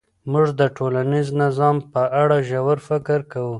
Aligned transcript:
موږ 0.31 0.47
د 0.59 0.61
ټولنیز 0.77 1.27
نظام 1.43 1.75
په 1.91 2.01
اړه 2.21 2.37
ژور 2.49 2.77
فکر 2.87 3.19
کوو. 3.31 3.49